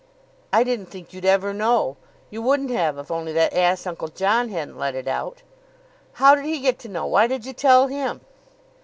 [0.51, 1.95] "I didn't think you'd ever know.
[2.31, 5.43] You wouldn't have if only that ass Uncle John hadn't let it out."
[6.13, 7.05] "How did he get to know?
[7.05, 8.21] Why did you tell him?"